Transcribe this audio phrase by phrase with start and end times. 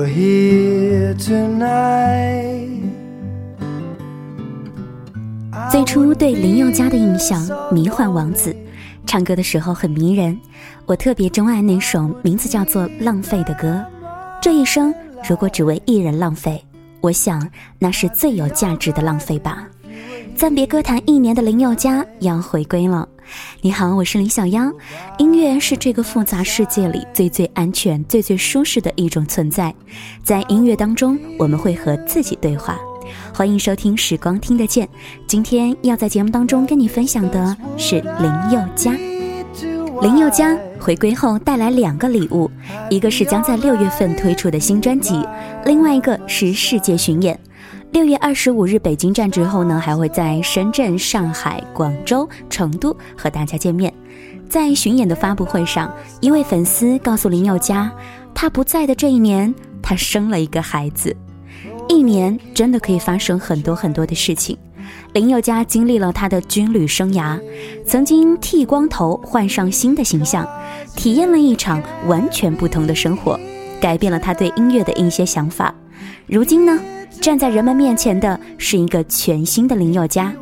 [0.00, 2.68] are here tonight.
[5.70, 8.54] 最初对林宥嘉的印象，迷幻王子，
[9.06, 10.38] 唱歌的时候很迷人。
[10.86, 13.84] 我特别钟爱那首名字叫做《浪费》的歌。
[14.40, 14.94] 这一生
[15.28, 16.64] 如果只为一人浪费，
[17.00, 17.46] 我想
[17.78, 19.68] 那是最有价值的浪费吧。
[20.34, 23.06] 暂别歌坛一年的林宥嘉要回归了。
[23.60, 24.72] 你好，我是林小妖。
[25.18, 29.74] 音乐是这个复杂世界里最最安全、最最舒适的一种存在。
[30.22, 32.78] 在音乐当中，我们会和自己对话。
[33.32, 34.86] 欢迎收听《时光听得见》，
[35.26, 38.92] 今天要在节目当中跟你分享的是林宥嘉。
[40.00, 42.50] 林宥嘉回归后带来两个礼物，
[42.88, 45.26] 一个是将在六月份推出的新专辑，
[45.64, 47.38] 另外一个是世界巡演。
[47.90, 53.92] 六月二十五日北京站之后呢，还会在深圳、上海、广州、成都和大家见面。
[54.48, 57.90] 在巡演的发布会上，一位粉丝告诉林宥嘉，
[58.34, 61.16] 他不在的这一年，他生了一个孩子。
[61.88, 64.56] 一年真的可以发生很多很多的事情。
[65.14, 67.40] 林宥嘉经历了他的军旅生涯，
[67.86, 70.46] 曾经剃光头换上新的形象，
[70.94, 73.38] 体验了一场完全不同的生活，
[73.80, 75.74] 改变了他对音乐的一些想法。
[76.26, 76.80] 如今呢，
[77.20, 80.32] 站在人们面前的是一个全新的林宥嘉，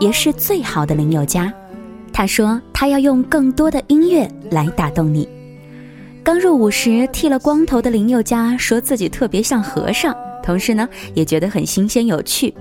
[0.00, 1.52] 也是最好的林宥嘉。
[2.12, 5.28] 他说他要用更多的音乐来打动你。
[6.22, 10.14] 刚入伍时剃了光头的林宥嘉说自己特别像和尚。
[10.42, 12.54] 同时呢，也觉得很新鲜有趣，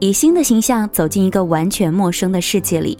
[0.00, 2.98] 以新的形象走进一个完全陌生的世界里。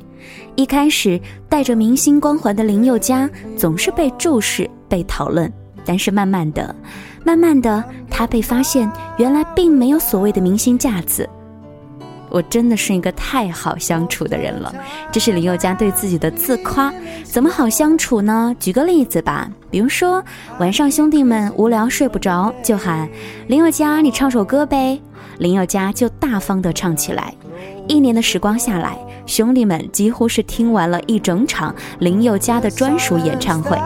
[0.54, 5.52] 一开始带着明星光环的林宥嘉总是被注视、被讨论，
[5.84, 6.74] 但是慢慢的、
[7.28, 11.28] 慢慢的，他被发现原来并没有所谓的明星架子。
[12.30, 14.74] 我真的是一个太好相处的人了，
[15.12, 16.90] 这是林宥嘉对自己的自夸。
[17.24, 18.56] 怎么好相处呢？
[18.58, 20.24] 举个例子吧，比如说
[20.58, 23.06] 晚上兄弟们无聊睡不着，就喊
[23.46, 24.98] 林宥嘉，你唱首歌呗。
[25.38, 27.34] 林宥嘉就大方的唱起来。
[27.88, 33.76] 一年的时光下来，兄弟们几乎是听完了一整场林宥嘉的专属演唱会。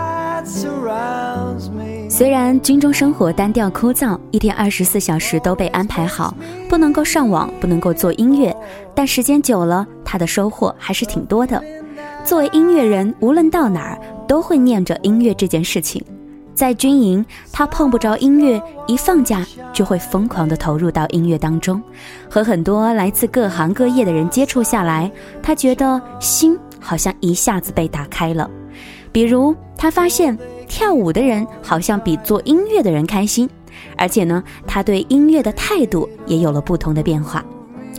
[2.13, 6.37] 虽然军中生活单调枯燥，一天二十四小时都被安排好，
[6.69, 8.55] 不能够上网，不能够做音乐，
[8.95, 11.65] 但时间久了，他的收获还是挺多的。
[12.23, 16.05] 作为音乐人，无论到哪儿都会念着音乐这件事情。
[16.53, 19.43] 在军营，他碰不着音乐，一放假
[19.73, 21.83] 就会疯狂地投入到音乐当中。
[22.29, 25.11] 和很多来自各行各业的人接触下来，
[25.43, 28.51] 他觉得心好像一下子被打开了。
[29.11, 30.39] 比如，他发现。
[30.69, 33.49] 跳舞的人好像比做音乐的人开心，
[33.97, 37.45] 而且呢，他对音乐的态度也有了不同的变化。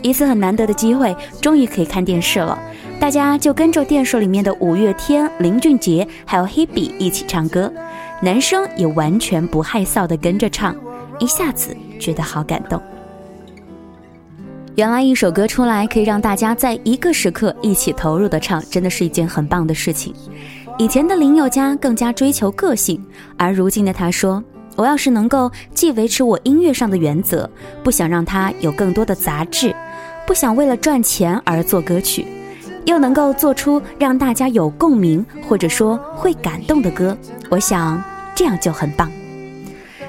[0.02, 2.58] 一次很难得的机会，终于可以看电视了，
[3.00, 7.72] 大家就跟着电视里面的五月天、林俊杰还有 Hebe 一起唱歌，
[8.20, 10.76] 男生也完全不害臊的跟着唱，
[11.18, 12.80] 一下子觉得好感动。
[14.76, 20.12] 原来一首歌出来可以让大家在一个时刻一起投入的唱，真的是一件很棒的事情。
[20.76, 23.00] 以前的林宥嘉更加追求个性，
[23.36, 24.42] 而如今的他说
[24.74, 27.48] ：“我要是能够既维持我音乐上的原则，
[27.84, 29.74] 不想让它有更多的杂质，
[30.26, 32.26] 不想为了赚钱而做歌曲，
[32.86, 37.16] 又能够做出让大家有共鸣或者说会感动的歌，
[37.48, 38.02] 我想
[38.34, 39.08] 这样就很棒。”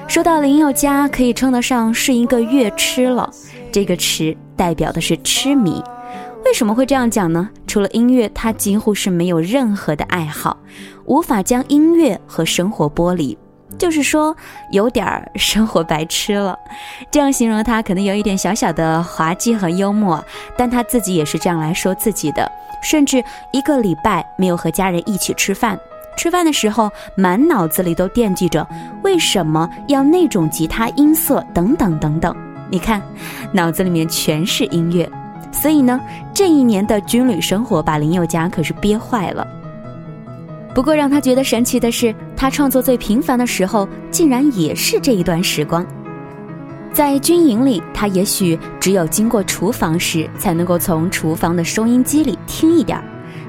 [0.08, 3.30] 说到林宥嘉，可以称得上是一个乐痴了，
[3.70, 5.80] 这个痴代表的是痴迷。
[6.46, 7.50] 为什么会这样讲呢？
[7.66, 10.56] 除了音乐，他几乎是没有任何的爱好，
[11.04, 13.36] 无法将音乐和生活剥离，
[13.76, 14.34] 就是说
[14.70, 16.56] 有点儿生活白痴了。
[17.10, 20.24] 这样形容他可能有一点小小的滑稽和幽默，
[20.56, 22.48] 但他自己也是这样来说自己的。
[22.80, 25.76] 甚至一个礼拜没有和家人一起吃饭，
[26.16, 28.64] 吃饭的时候满脑子里都惦记着
[29.02, 32.34] 为什么要那种吉他音色等等等等。
[32.70, 33.02] 你看，
[33.52, 35.10] 脑子里面全是音乐。
[35.60, 36.00] 所以呢，
[36.34, 39.46] 这一年的军旅生活把林宥嘉可是憋坏了。
[40.74, 45.84] 不过让他觉得神奇的是，他创作最平凡的时候，竟然也是这一段时光。
[46.92, 53.04] 在军营里，他也许只有经过厨房时，才能够从厨房的收音机里听一点儿，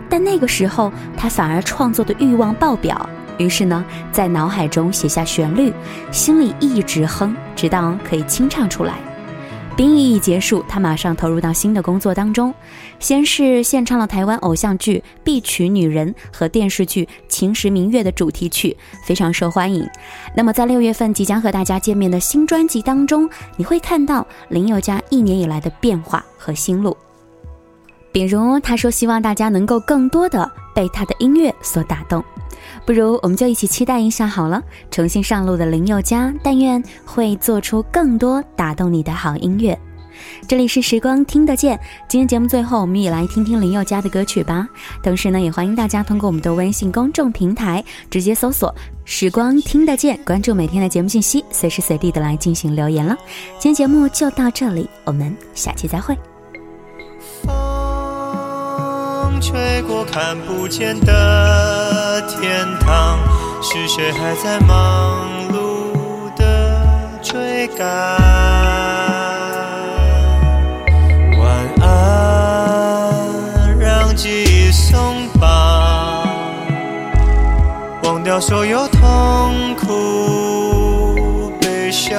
[0.10, 3.10] 但那个时候他反而创作的欲望爆表。
[3.38, 5.72] 于是呢，在脑海中写下旋律，
[6.12, 8.96] 心里一直哼，直到可以清唱出来。
[9.78, 12.52] 兵役一结束，他马上投入到新的工作当中。
[13.00, 18.76] 先是献唱了台湾偶像剧《必娶女人》和电视剧《秦时明月》的主题曲，
[19.06, 19.88] 非常受欢迎。
[20.36, 26.98] 那么在六月份即将和大家见面的新专辑当中，你会看到林宥嘉一年以来的变化和心路。
[28.12, 32.24] 比如，他说希望大家能够更多的被他的音乐所打动。
[32.86, 34.62] 不如我们就一起期待一下好了。
[34.92, 39.78] 重新上路的林宥嘉，但愿会做出更多打动你的好音乐。
[40.48, 44.68] 这里是时光听得见，今天节目最后，我们也来听听林宥嘉的歌曲吧。
[45.04, 48.74] 同时呢，也欢迎大家通过我们的微信公众平台直接搜索
[49.06, 53.16] “时光听得见”，关注每天的节目信息，随时随地的来进行留言了。
[53.60, 56.18] 今天节目就到这里，我们下期再会。
[59.38, 63.20] 风吹过看不见的天堂，
[63.62, 66.82] 是谁还在忙碌的
[67.22, 67.88] 追赶？
[71.40, 71.48] 晚
[71.82, 76.28] 安，让记忆松绑，
[78.06, 82.18] 忘掉所有痛苦悲伤，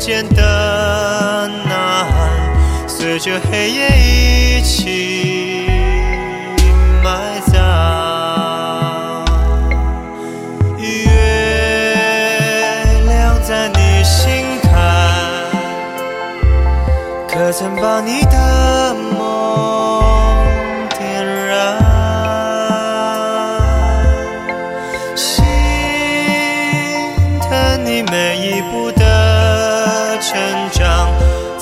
[0.00, 5.68] 间的呐喊，随着黑夜一起
[7.04, 9.24] 埋葬。
[10.78, 11.10] 月
[13.06, 14.72] 亮在你心坎，
[17.28, 19.19] 可曾把你的？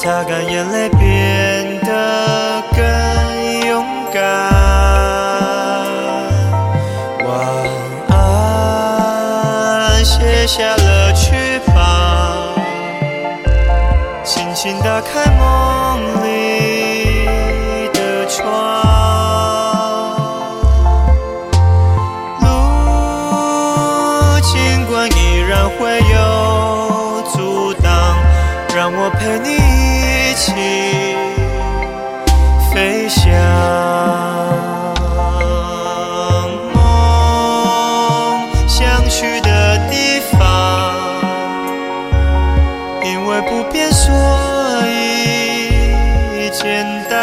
[0.01, 3.85] 擦干眼泪，变得更勇
[4.15, 4.23] 敢。
[7.27, 7.29] 晚
[8.09, 12.55] 安，卸下了翅膀，
[14.23, 15.25] 轻轻打开
[39.21, 40.95] 去的地方
[43.03, 44.15] 因为不变所
[44.87, 47.19] 以简单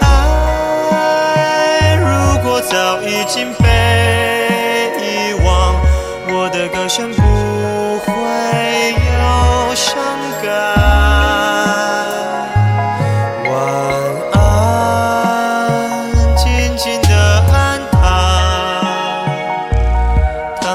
[0.00, 5.80] 爱如果早已经被遗忘
[6.28, 7.31] 我的歌声不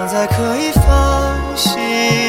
[0.09, 2.26] 现在可以放心。